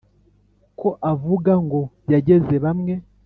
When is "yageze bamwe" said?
2.13-2.93